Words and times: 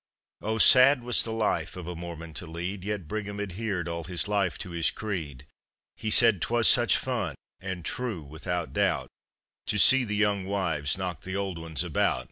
Oh, 0.41 0.57
sad 0.57 1.03
was 1.03 1.23
the 1.23 1.31
life 1.31 1.75
of 1.77 1.85
a 1.85 1.95
Mormon 1.95 2.33
to 2.33 2.47
lead, 2.47 2.83
Yet 2.83 3.07
Brigham 3.07 3.39
adhered 3.39 3.87
all 3.87 4.05
his 4.05 4.27
life 4.27 4.57
to 4.57 4.71
his 4.71 4.89
creed. 4.89 5.45
He 5.95 6.09
said 6.09 6.41
'twas 6.41 6.67
such 6.67 6.97
fun, 6.97 7.35
and 7.59 7.85
true, 7.85 8.23
without 8.23 8.73
doubt, 8.73 9.09
To 9.67 9.77
see 9.77 10.03
the 10.03 10.15
young 10.15 10.45
wives 10.45 10.97
knock 10.97 11.21
the 11.21 11.35
old 11.35 11.59
ones 11.59 11.83
about. 11.83 12.19